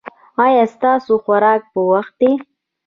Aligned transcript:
ایا 0.45 0.65
ستاسو 0.75 1.13
خوراک 1.23 1.61
په 1.73 1.79
وخت 1.91 2.13
دی؟ 2.21 2.31